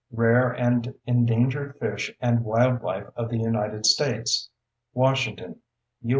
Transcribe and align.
Rare 0.13 0.49
and 0.53 0.95
Endangered 1.05 1.77
Fish 1.77 2.11
and 2.19 2.43
Wildlife 2.43 3.05
of 3.15 3.29
the 3.29 3.37
United 3.37 3.85
States. 3.85 4.49
Washington: 4.95 5.61
U. 6.01 6.09